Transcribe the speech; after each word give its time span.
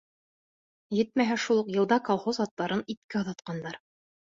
Етмәһә, 1.01 1.37
шул 1.45 1.63
уҡ 1.65 1.71
йылда 1.75 2.03
колхоз 2.11 2.43
аттарын 2.49 2.87
иткә 2.97 3.25
оҙатҡандар. 3.27 3.85